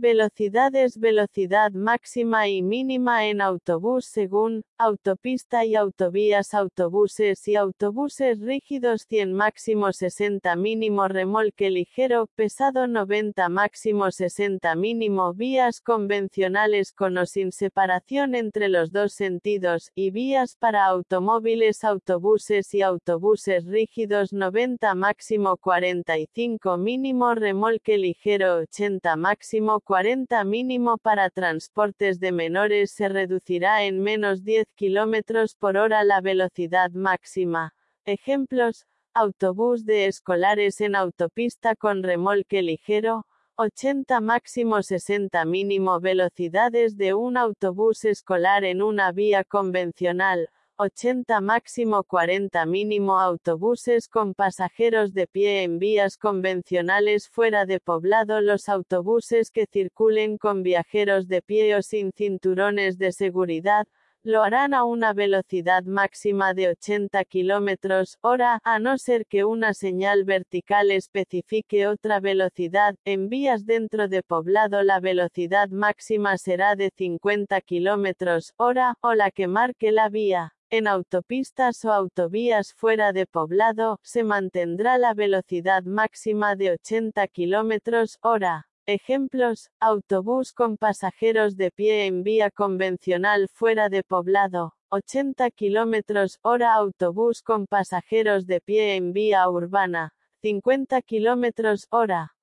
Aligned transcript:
Velocidades 0.00 0.98
Velocidad 0.98 1.72
máxima 1.72 2.48
y 2.48 2.62
mínima 2.62 3.26
en 3.26 3.40
autobús 3.40 4.06
según, 4.06 4.64
autopista 4.78 5.64
y 5.64 5.74
autovías 5.74 6.54
Autobuses 6.54 7.46
y 7.48 7.56
autobuses 7.56 8.40
rígidos 8.40 9.06
100 9.08 9.32
máximo 9.32 9.92
60 9.92 10.54
mínimo 10.56 11.08
Remolque 11.08 11.70
ligero, 11.70 12.28
pesado 12.34 12.86
90 12.86 13.48
máximo 13.48 14.10
60 14.10 14.74
mínimo 14.76 15.34
Vías 15.34 15.80
convencionales 15.80 16.92
con 16.92 17.18
o 17.18 17.26
sin 17.26 17.52
separación 17.52 18.34
entre 18.34 18.68
los 18.68 18.92
dos 18.92 19.12
sentidos, 19.12 19.90
y 19.94 20.10
vías 20.10 20.56
para 20.56 20.86
automóviles 20.86 21.84
Autobuses 21.84 22.72
y 22.74 22.82
autobuses 22.82 23.64
rígidos 23.64 24.32
90 24.32 24.94
máximo 24.94 25.56
45 25.56 26.76
mínimo 26.76 27.34
Remolque 27.34 27.98
ligero 27.98 28.58
80 28.58 29.16
máximo 29.16 29.80
40 29.88 30.44
mínimo 30.44 30.98
para 30.98 31.30
transportes 31.30 32.20
de 32.20 32.30
menores 32.30 32.92
se 32.92 33.08
reducirá 33.08 33.84
en 33.84 34.02
menos 34.02 34.44
10 34.44 34.66
km 34.76 35.56
por 35.58 35.78
hora 35.78 36.04
la 36.04 36.20
velocidad 36.20 36.90
máxima. 36.90 37.72
Ejemplos, 38.04 38.84
autobús 39.14 39.86
de 39.86 40.04
escolares 40.04 40.82
en 40.82 40.94
autopista 40.94 41.74
con 41.74 42.02
remolque 42.02 42.60
ligero, 42.60 43.24
80 43.56 44.20
máximo 44.20 44.82
60 44.82 45.42
mínimo 45.46 45.98
velocidades 46.00 46.98
de 46.98 47.14
un 47.14 47.38
autobús 47.38 48.04
escolar 48.04 48.64
en 48.64 48.82
una 48.82 49.10
vía 49.10 49.42
convencional, 49.42 50.50
80 50.80 51.40
máximo 51.40 52.04
40 52.04 52.64
mínimo 52.64 53.18
autobuses 53.18 54.06
con 54.06 54.32
pasajeros 54.32 55.12
de 55.12 55.26
pie 55.26 55.64
en 55.64 55.80
vías 55.80 56.16
convencionales 56.16 57.28
fuera 57.28 57.66
de 57.66 57.80
poblado 57.80 58.40
los 58.40 58.68
autobuses 58.68 59.50
que 59.50 59.66
circulen 59.66 60.38
con 60.38 60.62
viajeros 60.62 61.26
de 61.26 61.42
pie 61.42 61.74
o 61.74 61.82
sin 61.82 62.12
cinturones 62.12 62.96
de 62.96 63.10
seguridad, 63.10 63.88
lo 64.22 64.44
harán 64.44 64.72
a 64.72 64.84
una 64.84 65.14
velocidad 65.14 65.82
máxima 65.82 66.54
de 66.54 66.68
80 66.68 67.24
km 67.24 68.18
hora, 68.20 68.60
a 68.62 68.78
no 68.78 68.98
ser 68.98 69.26
que 69.26 69.44
una 69.44 69.74
señal 69.74 70.24
vertical 70.24 70.92
especifique 70.92 71.88
otra 71.88 72.20
velocidad. 72.20 72.94
En 73.04 73.28
vías 73.28 73.66
dentro 73.66 74.06
de 74.06 74.22
poblado 74.22 74.82
la 74.82 75.00
velocidad 75.00 75.70
máxima 75.70 76.36
será 76.38 76.76
de 76.76 76.90
50 76.94 77.60
km 77.62 78.52
hora, 78.58 78.94
o 79.00 79.14
la 79.14 79.32
que 79.32 79.48
marque 79.48 79.90
la 79.90 80.08
vía. 80.08 80.54
En 80.70 80.86
autopistas 80.86 81.82
o 81.86 81.92
autovías 81.92 82.74
fuera 82.74 83.14
de 83.14 83.24
poblado, 83.24 84.00
se 84.02 84.22
mantendrá 84.22 84.98
la 84.98 85.14
velocidad 85.14 85.82
máxima 85.84 86.56
de 86.56 86.72
80 86.72 87.26
km 87.28 88.18
hora. 88.20 88.68
Ejemplos, 88.84 89.70
autobús 89.80 90.52
con 90.52 90.76
pasajeros 90.76 91.56
de 91.56 91.70
pie 91.70 92.04
en 92.04 92.22
vía 92.22 92.50
convencional 92.50 93.48
fuera 93.48 93.88
de 93.88 94.02
poblado, 94.02 94.74
80 94.90 95.50
km 95.52 96.38
hora 96.42 96.74
autobús 96.74 97.40
con 97.40 97.66
pasajeros 97.66 98.46
de 98.46 98.60
pie 98.60 98.96
en 98.96 99.14
vía 99.14 99.48
urbana, 99.48 100.12
50 100.42 101.00
km 101.00 101.86
hora. 101.88 102.34